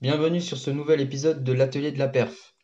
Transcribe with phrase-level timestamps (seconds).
[0.00, 2.54] bienvenue sur ce nouvel épisode de l'Atelier de la Perf.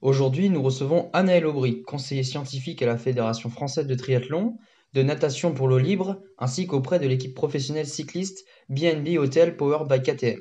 [0.00, 4.56] Aujourd'hui, nous recevons Anaël Aubry, conseiller scientifique à la Fédération française de triathlon,
[4.94, 10.00] de natation pour l'eau libre, ainsi qu'auprès de l'équipe professionnelle cycliste BNB Hotel Powered by
[10.00, 10.40] KTM.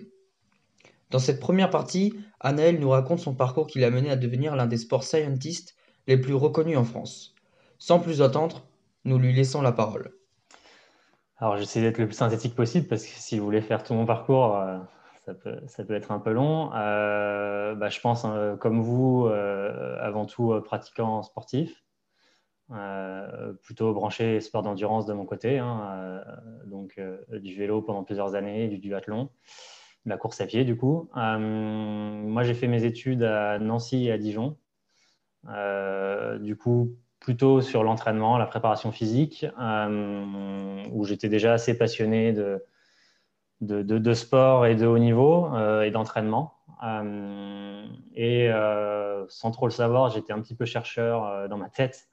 [1.09, 4.67] Dans cette première partie, Anaël nous raconte son parcours qui l'a mené à devenir l'un
[4.67, 5.75] des sports scientists
[6.07, 7.35] les plus reconnus en France.
[7.79, 8.65] Sans plus attendre,
[9.03, 10.13] nous lui laissons la parole.
[11.37, 14.05] Alors, j'essaie d'être le plus synthétique possible parce que si vous voulez faire tout mon
[14.05, 14.77] parcours, euh,
[15.25, 15.33] ça,
[15.83, 16.71] peut, être un peu long.
[16.73, 21.83] Euh, bah, je pense, hein, comme vous, euh, avant tout pratiquant sportif,
[23.61, 26.23] plutôt branché sport d'endurance de mon côté, hein,
[26.65, 26.99] donc
[27.31, 29.29] du vélo pendant plusieurs années, du duathlon,
[30.05, 31.09] de la course à pied du coup.
[31.13, 34.57] moi, j'ai fait mes études à Nancy et à Dijon.
[36.39, 42.63] du coup, plutôt sur l'entraînement, la préparation physique, euh, où j'étais déjà assez passionné de,
[43.61, 46.53] de, sport et de haut niveau euh, et d'entraînement.
[46.83, 48.49] Euh, et
[49.27, 52.07] sans trop le savoir, j'étais un petit peu chercheur dans ma tête,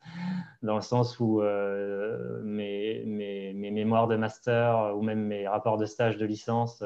[0.63, 5.85] dans le sens où mes, mes, mes, mémoires de master ou même mes rapports de
[5.85, 6.83] stage de licence,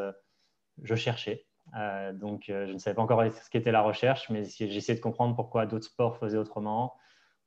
[0.83, 1.47] je cherchais.
[2.15, 5.67] donc, je ne savais pas encore ce qu'était la recherche, mais j'essayais de comprendre pourquoi
[5.67, 6.95] d'autres sports faisaient autrement,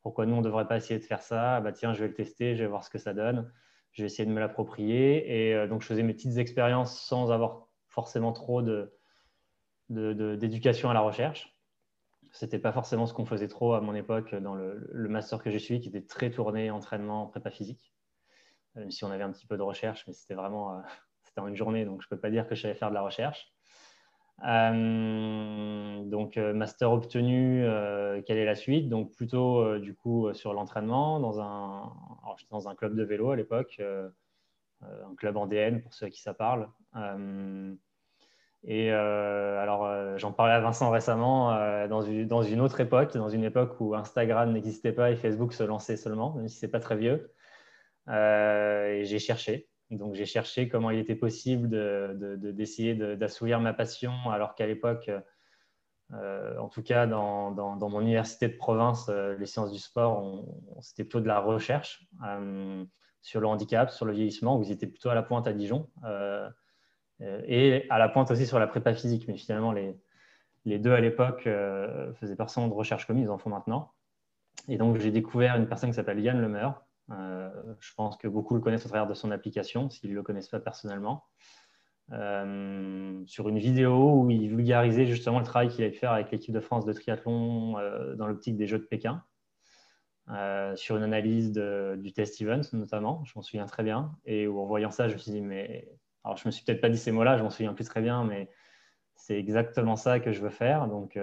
[0.01, 2.07] pourquoi nous, on ne devrait pas essayer de faire ça ah bah, Tiens, je vais
[2.07, 3.51] le tester, je vais voir ce que ça donne.
[3.91, 5.49] Je vais essayer de me l'approprier.
[5.49, 8.61] Et euh, donc, je faisais mes petites expériences sans avoir forcément trop
[9.89, 11.55] d'éducation à la recherche.
[12.31, 15.49] Ce n'était pas forcément ce qu'on faisait trop à mon époque dans le, master que
[15.49, 17.93] j'ai suivi, qui était très tourné entraînement, prépa physique.
[18.75, 20.81] Même si on avait un petit peu de recherche, mais c'était vraiment euh,
[21.23, 22.93] c'était en une journée, donc je ne peux pas dire que je savais faire de
[22.93, 23.51] la recherche.
[24.45, 28.89] Euh, donc, euh, master obtenu, euh, quelle est la suite?
[28.89, 31.91] Donc, plutôt du coup sur l'entraînement dans un,
[32.49, 33.81] dans un club de vélo à l'époque,
[34.81, 36.69] un club en DN pour ceux à qui ça parle.
[38.63, 43.43] et alors, j'en parlais à Vincent récemment dans une, dans, une, autre époque, dans une
[43.43, 46.97] époque où Instagram n'existait pas et Facebook se lançait seulement, même si c'est pas très
[46.97, 47.31] vieux.
[48.07, 49.69] et j'ai cherché.
[49.89, 51.69] Donc j'ai cherché comment il était possible
[52.53, 55.09] d'essayer de, d'assouvir ma passion, alors qu'à l'époque,
[56.13, 60.43] euh, en tout cas dans, mon université de province, euh, les sciences du sport,
[60.81, 62.83] c'était plutôt de la recherche euh,
[63.21, 65.89] sur le handicap, sur le vieillissement, ils étaient plutôt à la pointe à Dijon,
[67.21, 69.27] et à la pointe aussi sur la prépa physique.
[69.27, 71.43] Mais finalement, les, deux à l'époque
[72.15, 73.91] faisaient personne de recherche comme ils en font maintenant.
[74.67, 78.61] Et donc j'ai découvert une personne qui s'appelle Yann Lemeur, je pense que beaucoup le
[78.61, 81.25] connaissent au travers de son application, s'ils ne le connaissent pas personnellement.
[82.11, 86.53] Euh, sur une vidéo où il vulgarisait justement le travail qu'il allait faire avec l'équipe
[86.53, 89.23] de France de triathlon euh, dans l'optique des Jeux de Pékin,
[90.75, 94.15] sur une analyse du test event notamment, je m'en souviens très bien.
[94.25, 95.89] Et où, en voyant ça, je me suis dit, mais
[96.23, 98.23] alors je me suis peut-être pas dit ces mots-là, je m'en souviens plus très bien,
[98.23, 98.49] mais
[99.15, 100.87] c'est exactement ça que je veux faire.
[100.87, 101.17] Donc,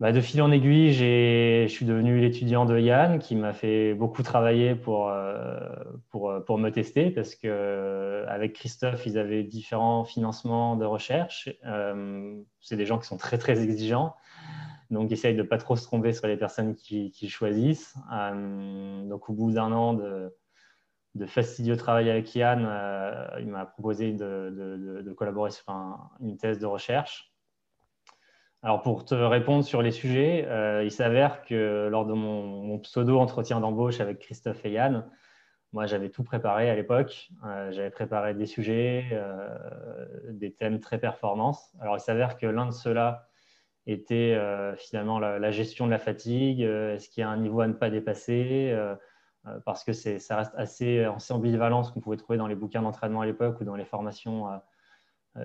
[0.00, 4.22] bah, de fil en aiguille, je suis devenu l'étudiant de Yann qui m'a fait beaucoup
[4.22, 5.58] travailler pour, euh,
[6.10, 11.48] pour, euh, pour, me tester parce qu'avec euh, Christophe, ils avaient différents financements de recherche.
[12.60, 14.14] c'est des gens qui sont très, très exigeants.
[14.90, 17.96] Donc, essayent de ne pas trop se tromper sur les personnes qu'ils qui choisissent.
[19.04, 20.32] donc, au bout d'un an de,
[21.26, 22.60] fastidieux travail avec Yann,
[23.40, 25.64] il m'a proposé de, de, collaborer sur
[26.20, 27.27] une thèse de recherche.
[28.62, 33.60] Alors pour te répondre sur les sujets, euh, il s'avère que lors de mon, pseudo-entretien
[33.60, 35.08] d'embauche avec Christophe et Yann,
[35.72, 37.28] moi j'avais tout préparé à l'époque.
[37.46, 39.48] Euh, j'avais préparé des sujets, euh,
[40.30, 41.72] des thèmes très performance.
[41.80, 43.28] Alors il s'avère que l'un de ceux-là
[43.86, 44.36] était
[44.76, 46.60] finalement la, gestion de la fatigue.
[46.60, 48.76] Est-ce qu'il y a un niveau à ne pas dépasser
[49.64, 53.22] Parce que ça reste assez, assez ambivalent ce qu'on pouvait trouver dans les bouquins d'entraînement
[53.22, 54.60] à l'époque ou dans les formations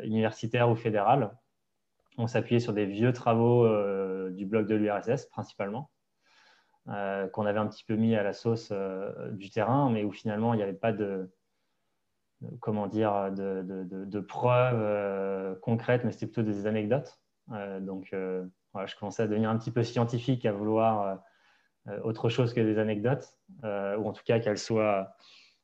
[0.03, 1.31] universitaires ou fédérales
[2.17, 5.91] on s'appuyait sur des vieux travaux euh, du blog de l'URSS principalement,
[6.89, 10.11] euh, qu'on avait un petit peu mis à la sauce euh, du terrain, mais où
[10.11, 11.31] finalement il n'y avait pas de,
[12.59, 17.19] comment dire, de, preuves concrètes, mais c'était plutôt des anecdotes.
[17.81, 21.23] donc, je commençais à devenir un petit peu scientifique, à vouloir
[22.03, 25.15] autre chose que des anecdotes, ou en tout cas qu'elles soient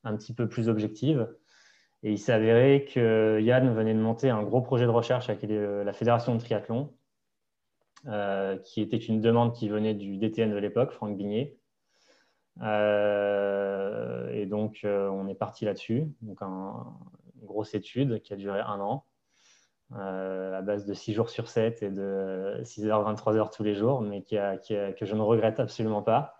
[0.05, 1.27] un petit peu plus objectives.
[2.03, 5.91] Et il avéré que Yann venait de monter un gros projet de recherche avec la
[5.93, 6.93] Fédération de triathlon,
[8.07, 11.57] euh, qui était une demande qui venait du DTN de l'époque, Franck Bignet.
[12.61, 16.07] Euh, et donc, euh, on est parti là-dessus.
[16.21, 19.05] Donc, une grosse étude qui a duré un an,
[19.91, 24.21] à base de 6 jours sur 7 et de 6h, 23h tous les jours, mais
[24.21, 24.35] que
[25.05, 26.38] je ne regrette absolument pas.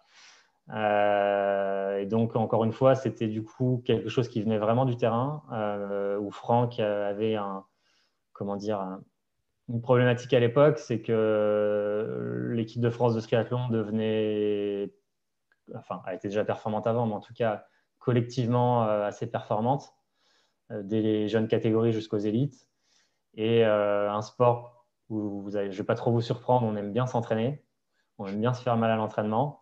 [0.72, 4.96] Euh, et donc, encore une fois, c'était du coup quelque chose qui venait vraiment du
[4.98, 7.66] terrain, euh, où Franck avait un,
[8.34, 9.00] comment dire,
[9.68, 14.94] une problématique à l'époque, c'est que l'équipe de France de triathlon devenait,
[15.76, 17.66] enfin, a été déjà performante avant, mais en tout cas
[18.00, 19.94] collectivement assez performante,
[20.72, 22.68] dès les jeunes catégories jusqu'aux élites.
[23.36, 27.06] Et un sport où vous je ne vais pas trop vous surprendre, on aime bien
[27.06, 27.64] s'entraîner,
[28.18, 29.59] on aime bien se faire mal à l'entraînement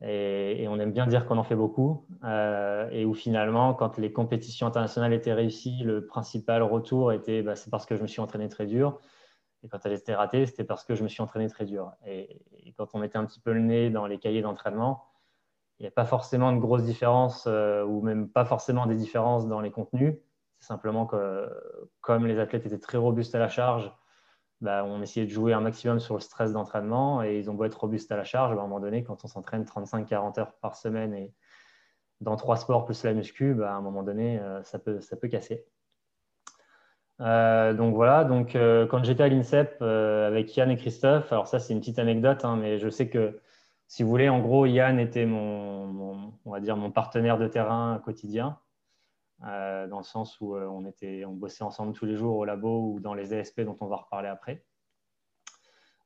[0.00, 2.06] et, on aime bien dire qu'on en fait beaucoup.
[2.24, 7.56] Euh, et où finalement, quand les compétitions internationales étaient réussies, le principal retour était bah,
[7.56, 9.00] c'est parce que je me suis entraîné très dur.
[9.62, 11.92] Et quand elles étaient ratées, c'était parce que je me suis entraîné très dur.
[12.06, 12.42] Et,
[12.76, 15.04] quand on mettait un petit peu le nez dans les cahiers d'entraînement,
[15.78, 19.46] il n'y a pas forcément de grosses différences euh, ou même pas forcément des différences
[19.46, 20.16] dans les contenus.
[20.58, 21.48] C'est simplement que
[22.00, 23.92] comme les athlètes étaient très robustes à la charge,
[24.64, 27.64] bah, on essayait de jouer un maximum sur le stress d'entraînement et ils ont beau
[27.64, 30.54] être robustes à la charge, bah, à un moment donné, quand on s'entraîne 35-40 heures
[30.54, 31.34] par semaine et
[32.22, 35.66] dans trois sports plus la muscu, bah, à un moment donné, euh, ça, peut, casser.
[37.20, 41.60] Euh, donc voilà, donc, euh, quand j'étais à l'INSEP avec Yann et Christophe, alors ça
[41.60, 43.38] c'est une petite anecdote, hein, mais je sais que
[43.86, 48.00] si vous voulez, en gros, Yann était mon, on va dire mon partenaire de terrain
[48.02, 48.58] quotidien.
[49.46, 52.44] Euh, dans le sens où euh, on, était, on bossait ensemble tous les jours au
[52.44, 54.64] labo ou dans les ASP dont on va reparler après.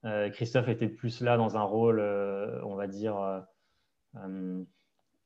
[0.05, 3.45] Euh, Christophe était plus là dans un rôle, on va dire,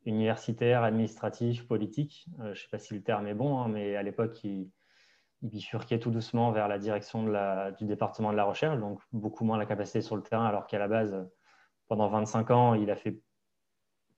[0.05, 2.27] universitaire, administratif, politique.
[2.39, 4.71] je ne sais pas si le terme est bon, hein, mais à l'époque, il,
[5.43, 7.25] bifurquait tout doucement vers la direction
[7.77, 10.79] du département de la recherche, donc beaucoup moins la capacité sur le terrain, alors qu'à
[10.79, 11.29] la base,
[11.89, 13.21] pendant 25 ans, il a fait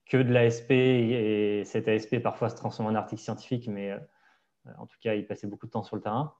[0.06, 3.98] que de l'ASP et cet ASP parfois se transforme en article scientifique, mais euh,
[4.78, 6.34] en tout cas, il passait beaucoup de temps sur le terrain.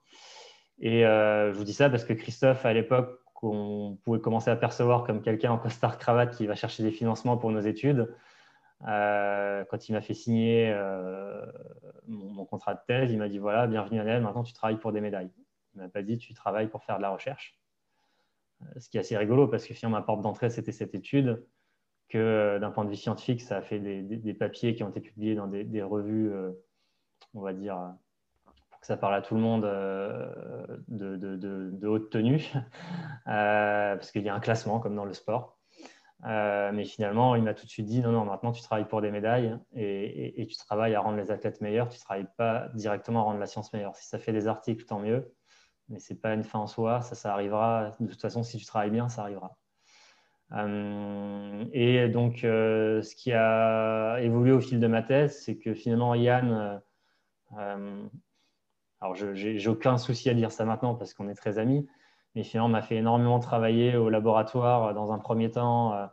[0.78, 4.56] Et euh, je vous dis ça parce que Christophe, à l'époque, on pouvait commencer à
[4.56, 8.14] percevoir comme quelqu'un en costard cravate qui va chercher des financements pour nos études.
[8.88, 10.74] Euh, quand il m'a fait signer
[12.06, 15.02] mon, contrat de thèse, il m'a dit voilà, bienvenue à maintenant tu travailles pour des
[15.02, 15.30] médailles.
[15.74, 17.58] Il ne m'a pas dit tu travailles pour faire de la recherche.
[18.78, 21.44] ce qui est assez rigolo parce que finalement ma porte d'entrée c'était cette étude
[22.08, 25.00] que euh, d'un point de vue scientifique, ça a fait des, papiers qui ont été
[25.00, 26.52] publiés dans des, revues, euh,
[27.34, 27.78] on va dire,
[28.70, 32.44] pour que ça parle à tout le monde euh, de, haute tenue,
[33.24, 35.58] parce qu'il y a un classement comme dans le sport.
[36.22, 39.10] mais finalement, il m'a tout de suite dit non, non, maintenant tu travailles pour des
[39.10, 43.22] médailles et, tu travailles à rendre les athlètes meilleurs, tu ne travailles pas directement à
[43.24, 43.96] rendre la science meilleure.
[43.96, 45.34] Si ça fait des articles, tant mieux,
[45.88, 47.90] mais ce n'est pas une fin en soi, ça, ça arrivera.
[48.00, 49.56] De toute façon, si tu travailles bien, ça arrivera.
[50.52, 55.74] Euh, et donc, euh, ce qui a évolué au fil de ma thèse, c'est que
[55.74, 56.80] finalement, Yann,
[57.58, 58.08] euh,
[59.00, 61.86] alors je n'ai aucun souci à dire ça maintenant parce qu'on est très amis,
[62.34, 66.10] mais finalement, m'a fait énormément travailler au laboratoire dans un premier temps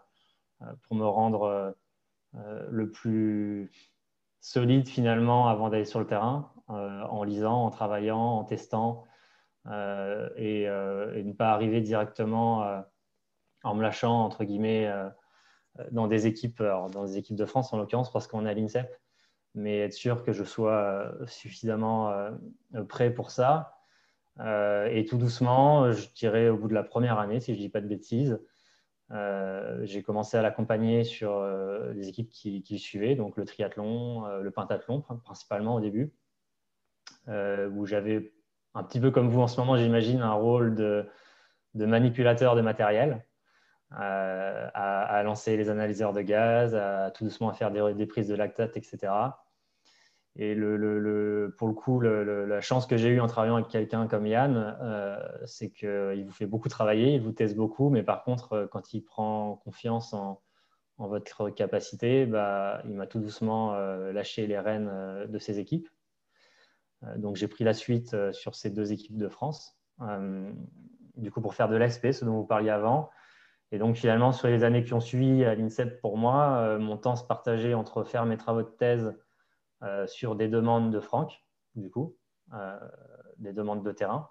[0.84, 1.76] pour me rendre
[2.34, 3.72] le plus
[4.40, 9.06] solide finalement avant d'aller sur le terrain, en lisant, en travaillant, en testant,
[9.66, 12.84] et, ne pas arriver directement
[13.64, 15.10] en me lâchant, entre guillemets, euh,
[15.92, 18.90] dans des équipes, dans des équipes de France en l'occurrence, parce qu'on est à l'INSEP,
[19.56, 22.32] mais être sûr que je sois euh, suffisamment euh,
[22.88, 23.78] prêt pour ça.
[24.40, 27.70] et tout doucement, je dirais au bout de la première année, si je ne dis
[27.70, 28.40] pas de bêtises,
[29.84, 31.44] j'ai commencé à l'accompagner sur
[31.94, 36.14] les équipes qui, qui, suivaient, donc le triathlon, le pentathlon principalement au début,
[37.28, 38.34] où j'avais
[38.74, 41.06] un petit peu comme vous en ce moment, j'imagine, un rôle de
[41.76, 43.26] manipulateur de matériel.
[44.00, 48.36] Euh, à, lancer les analyseurs de gaz, à tout doucement à faire des, prises de
[48.36, 49.12] lactate, etc.
[50.38, 50.56] Et
[51.58, 55.20] pour le coup, la chance que j'ai eue en travaillant avec quelqu'un comme Yann, euh,
[55.46, 58.94] c'est qu'il vous fait beaucoup travailler, il vous teste beaucoup, mais par contre, euh, quand
[58.94, 60.42] il prend confiance en,
[60.98, 63.74] votre capacité, bah, il m'a tout doucement
[64.12, 65.90] lâché les rênes de ses équipes.
[67.16, 69.76] donc j'ai pris la suite sur ces deux équipes de France.
[71.18, 73.10] du coup, pour faire de l'ASP, ce dont vous parliez avant,
[73.72, 76.98] et donc, finalement, sur les années qui ont suivi à l'INSEP, pour moi, euh, mon
[76.98, 79.18] temps se partageait entre faire mes travaux de thèse
[79.82, 81.42] euh, sur des demandes de Franck,
[81.76, 82.18] du coup,
[82.54, 82.78] euh,
[83.38, 84.30] des demandes de terrain,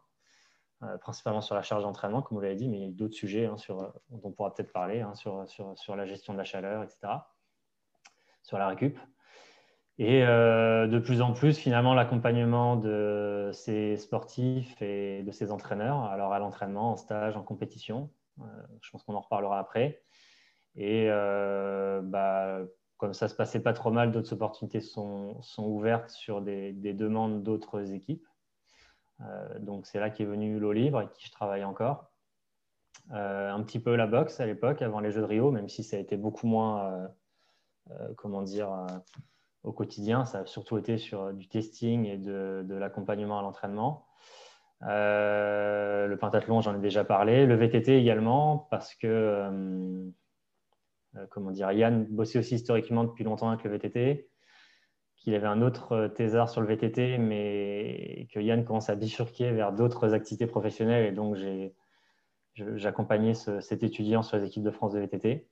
[1.03, 3.45] principalement sur la charge d'entraînement, comme vous l'avez dit, mais il y a d'autres sujets
[3.45, 3.77] hein, sur,
[4.09, 7.01] dont on pourra peut-être parler, hein, sur, sur, sur, la gestion de la chaleur, etc.,
[8.43, 8.99] sur la récup.
[9.99, 16.33] Et de plus en plus, finalement, l'accompagnement de ces sportifs et de ces entraîneurs, alors
[16.33, 18.09] à l'entraînement, en stage, en compétition,
[18.81, 20.03] je pense qu'on en reparlera après.
[20.77, 22.61] Et euh, bah,
[22.97, 27.93] comme ça se passait pas trop mal, d'autres opportunités sont, ouvertes sur des, demandes d'autres
[27.93, 28.27] équipes.
[29.23, 32.11] Euh, donc c'est là qu'est venu l'eau libre avec qui je travaille encore.
[33.11, 35.97] un petit peu la boxe à l'époque, avant les Jeux de Rio, même si ça
[35.97, 37.09] a été beaucoup moins,
[38.17, 38.87] comment dire,
[39.65, 40.25] au quotidien.
[40.25, 44.07] Ça a surtout été sur du testing et de l'accompagnement à l'entraînement.
[44.81, 47.47] Le pentathlon, j'en ai déjà parlé.
[47.47, 50.11] Le VTT également, parce que,
[51.31, 54.31] comment dire, Yann bossait aussi historiquement depuis longtemps avec le VTT
[55.21, 59.53] qu'il avait un autre euh, thésard sur le VTT, mais que Yann commence à bifurquer
[59.53, 61.07] vers d'autres activités professionnelles.
[61.07, 61.37] Et donc,
[62.55, 65.47] j'accompagnais cet étudiant sur les équipes de France de VTT.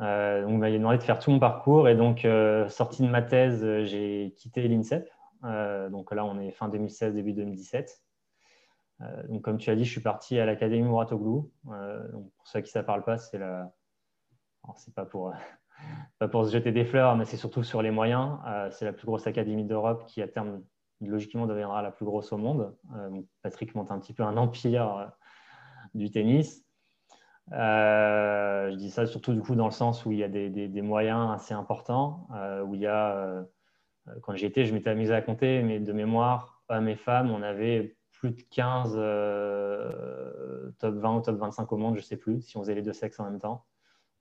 [0.00, 1.88] Euh, donc, il m'a demandé de faire tout mon parcours.
[1.88, 5.08] Et donc, euh, sorti de ma thèse, j'ai quitté l'INSEP.
[5.42, 8.02] Donc là, on est fin 2016, début 2017.
[9.28, 11.50] donc, comme tu as dit, je suis parti à l'Académie Mouratoglou.
[11.64, 13.72] donc, pour ceux qui ne parle pas, c'est la...
[16.18, 18.38] pas pour se jeter des fleurs, mais c'est surtout sur les moyens.
[18.46, 20.62] Euh, c'est la plus grosse académie d'Europe qui, à terme,
[21.00, 22.74] logiquement, deviendra la plus grosse au monde.
[22.96, 25.06] Euh, Patrick monte un petit peu un empire euh,
[25.94, 26.64] du tennis.
[27.50, 31.30] je dis ça surtout du coup dans le sens où il y a des, moyens
[31.32, 32.28] assez importants,
[32.66, 33.42] où il y a,
[34.22, 37.42] quand j'y étais, je m'étais amusé à compter, mais de mémoire, hommes et femmes, on
[37.42, 38.94] avait plus de 15
[40.78, 42.82] top 20 ou top 25 au monde, je ne sais plus, si on faisait les
[42.82, 43.64] deux sexes en même temps.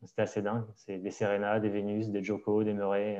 [0.05, 0.65] C'était assez dingue.
[0.75, 3.19] C'est des Serena, des Vénus, des Joko, des Murray,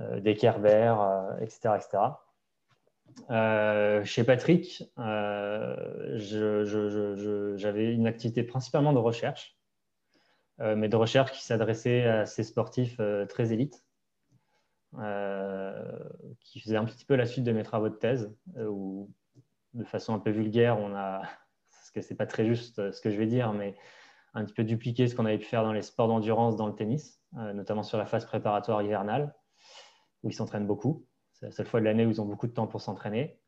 [0.00, 0.94] euh, des Kerber,
[1.40, 1.68] etc.
[1.68, 1.98] Euh, etc.
[3.30, 4.84] Euh, chez Patrick,
[7.56, 9.56] j'avais une activité principalement de recherche,
[10.58, 13.85] mais de recherche qui s'adressait à ces sportifs très élites,
[16.40, 19.10] qui faisaient un petit peu la suite de mes travaux de thèse, où
[19.74, 21.20] de façon un peu vulgaire, on a,
[21.70, 23.76] parce que c'est pas très juste ce que je vais dire, mais
[24.36, 26.74] un petit peu dupliquer ce qu'on avait pu faire dans les sports d'endurance dans le
[26.74, 29.34] tennis, euh, notamment sur la phase préparatoire hivernale,
[30.22, 31.06] où ils s'entraînent beaucoup.
[31.32, 33.40] C'est la seule fois de l'année où ils ont beaucoup de temps pour s'entraîner.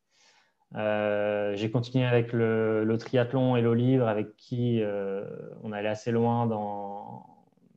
[0.74, 5.24] Euh, j'ai continué avec le, triathlon et l'eau libre, avec qui euh,
[5.62, 7.26] on allait assez loin dans,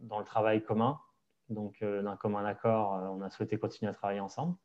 [0.02, 0.98] dans le travail commun.
[1.52, 4.56] Donc, d'un commun accord, on a souhaité continuer à travailler ensemble.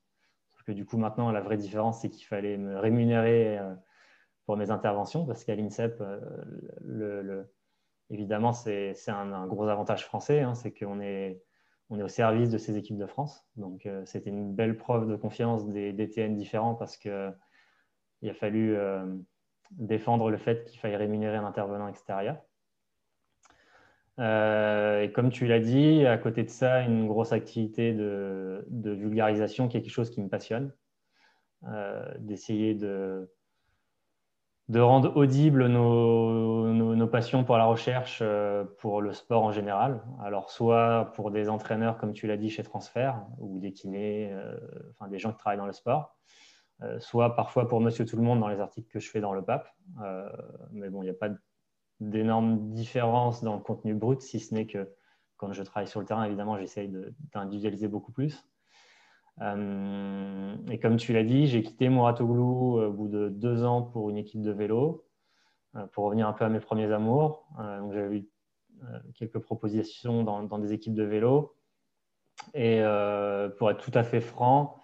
[0.53, 3.59] Sauf que du coup, maintenant, la vraie différence, c'est qu'il fallait me rémunérer
[4.47, 6.03] pour mes interventions, parce qu'à l'INSEP,
[8.11, 11.43] évidemment, c'est un, gros avantage français, hein, c'est qu'on est,
[11.91, 13.45] on est au service de ces équipes de France.
[13.57, 18.77] Donc, euh, c'était une belle preuve de confiance des DTN différents parce qu'il a fallu
[18.77, 19.05] euh,
[19.71, 22.41] défendre le fait qu'il fallait rémunérer un intervenant extérieur.
[24.19, 28.91] Euh, et comme tu l'as dit, à côté de ça, une grosse activité de, de
[28.91, 30.73] vulgarisation, quelque chose qui me passionne,
[32.21, 33.29] d'essayer de,
[34.69, 40.03] de rendre audibles nos, passions pour la recherche, euh, pour le sport en général.
[40.21, 44.57] Alors, soit pour des entraîneurs, comme tu l'as dit, chez Transfert, ou des kinés, euh,
[44.91, 46.17] enfin des gens qui travaillent dans le sport,
[46.83, 49.33] euh, soit parfois pour Monsieur Tout le Monde dans les articles que je fais dans
[49.33, 49.69] le PAP.
[50.73, 51.29] mais bon, il n'y a pas
[52.01, 54.89] d'énorme différence dans le contenu brut, si ce n'est que
[55.37, 56.91] quand je travaille sur le terrain, évidemment, j'essaye
[57.33, 58.45] d'individualiser beaucoup plus.
[59.43, 63.83] Euh, et comme tu l'as dit, j'ai quitté Mouratoglou euh, au bout de deux ans
[63.83, 65.05] pour une équipe de vélo,
[65.75, 67.47] euh, pour revenir un peu à mes premiers amours.
[67.59, 68.29] donc j'avais eu
[69.15, 71.55] quelques propositions dans, des équipes de vélo.
[72.53, 72.83] Et
[73.57, 74.77] pour être tout à fait franc,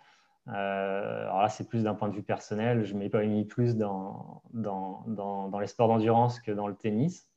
[0.46, 5.58] alors là c'est plus d'un point de vue personnel, je m'épanouis plus dans, dans, dans,
[5.60, 7.28] les sports d'endurance que dans le tennis.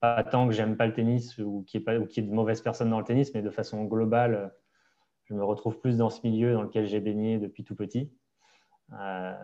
[0.00, 2.98] pas tant que j'aime pas le tennis ou qu'il y, ait de mauvaises personnes dans
[2.98, 4.52] le tennis, mais de façon globale,
[5.24, 8.10] je me retrouve plus dans ce milieu dans lequel j'ai baigné depuis tout petit.
[8.92, 9.34] Euh,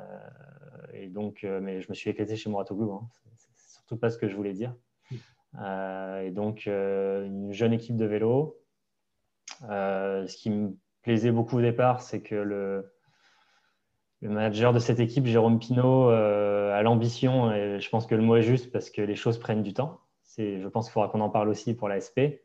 [0.93, 2.93] et donc, euh, mais je me suis éclaté chez Mouratoglou.
[2.93, 3.09] Hein.
[3.37, 4.75] C'est surtout pas ce que je voulais dire.
[5.59, 8.59] Euh, et donc, une jeune équipe de vélo.
[9.61, 12.93] ce qui me plaisait beaucoup au départ, c'est que le,
[14.23, 18.43] manager de cette équipe, Jérôme Pinault, a l'ambition, et je pense que le mot est
[18.43, 20.01] juste parce que les choses prennent du temps.
[20.37, 22.39] Je pense qu'il faudra qu'on en parle aussi pour la SP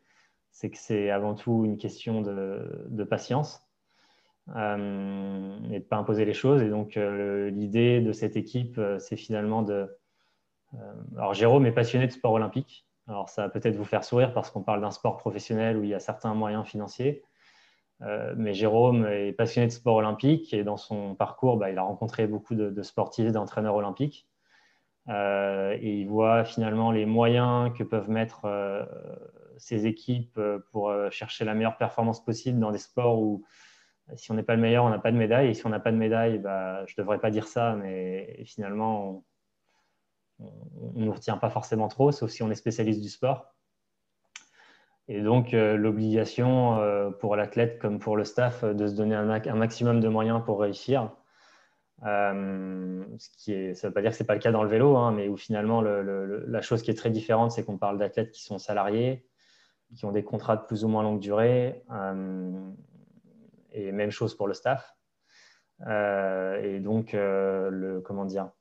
[0.53, 3.67] c'est que c'est avant tout une question de, patience
[4.55, 6.61] euh, et de ne pas imposer les choses.
[6.61, 9.89] Et donc, euh, l'idée de cette équipe, euh, c'est finalement de.
[11.17, 12.87] alors, Jérôme est passionné de sport olympique.
[13.07, 15.89] Alors, ça va peut-être vous faire sourire parce qu'on parle d'un sport professionnel où il
[15.89, 17.23] y a certains moyens financiers.
[17.99, 22.27] Mais Jérôme est passionné de sport olympique et dans son parcours, bah, il a rencontré
[22.27, 24.27] beaucoup de, de sportifs, d'entraîneurs olympiques.
[25.07, 28.45] et il voit finalement les moyens que peuvent mettre
[29.57, 33.43] ces équipes euh, pour euh, chercher la meilleure performance possible dans des sports où
[34.09, 35.49] euh, si on n'est pas le meilleur, on n'a pas de médaille.
[35.49, 38.43] Et si on n'a pas de médaille, bah, je ne devrais pas dire ça, mais
[38.45, 39.23] finalement,
[40.39, 43.52] on ne nous retient pas forcément trop, sauf si on est spécialiste du sport.
[45.07, 50.07] Et donc, l'obligation pour l'athlète comme pour le staff de se donner un, maximum de
[50.07, 51.11] moyens pour réussir.
[52.01, 54.63] ce qui est, ça ne veut pas dire que ce n'est pas le cas dans
[54.63, 57.97] le vélo, hein, mais où finalement, la chose qui est très différente, c'est qu'on parle
[57.97, 59.25] d'athlètes qui sont salariés,
[59.95, 61.83] qui ont des contrats de plus ou moins longue durée.
[61.91, 62.71] Euh,
[63.73, 64.95] et même chose pour le staff.
[65.81, 68.51] et donc, le, comment dire,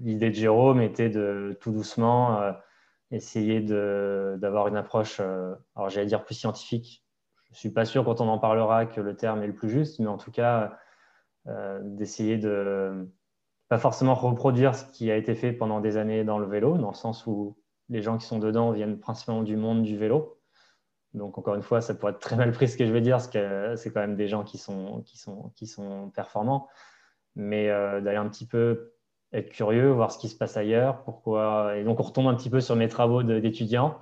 [0.00, 2.54] l'idée de Jérôme était de tout doucement
[3.12, 7.04] essayer d'avoir une approche, alors j'allais dire plus scientifique.
[7.44, 9.70] Je ne suis pas sûr quand on en parlera que le terme est le plus
[9.70, 10.78] juste, mais en tout cas,
[11.82, 13.08] d'essayer de
[13.68, 16.90] pas forcément reproduire ce qui a été fait pendant des années dans le vélo, dans
[16.90, 17.56] le sens où
[17.88, 20.38] les gens qui sont dedans viennent principalement du monde du vélo.
[21.14, 23.16] Donc, encore une fois, ça pourrait être très mal pris ce que je vais dire,
[23.16, 26.68] parce que c'est quand même des gens qui sont, qui sont, qui sont performants.
[27.34, 28.92] Mais euh, d'aller un petit peu
[29.32, 31.02] être curieux, voir ce qui se passe ailleurs.
[31.04, 31.76] Pourquoi...
[31.76, 33.98] Et donc, on retombe un petit peu sur mes travaux d'étudiants.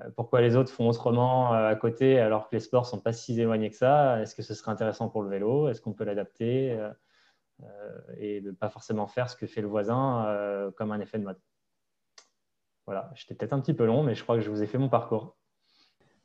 [0.00, 3.00] Euh, pourquoi les autres font autrement euh, à côté alors que les sports ne sont
[3.00, 4.20] pas si éloignés que ça?
[4.20, 5.68] Est-ce que ce serait intéressant pour le vélo?
[5.68, 6.72] Est-ce qu'on peut l'adapter?
[6.72, 6.92] Euh,
[8.18, 11.40] et ne pas forcément faire ce que fait le voisin comme un effet de mode.
[12.84, 14.76] Voilà, j'étais peut-être un petit peu long, mais je crois que je vous ai fait
[14.76, 15.38] mon parcours.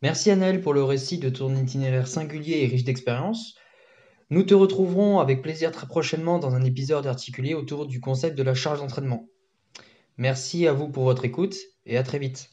[0.01, 3.55] Merci Annel pour le récit de ton itinéraire singulier et riche d'expérience.
[4.31, 8.43] Nous te retrouverons avec plaisir très prochainement dans un épisode articulé autour du concept de
[8.43, 9.27] la charge d'entraînement.
[10.17, 12.49] Merci à vous pour votre écoute et à très vite.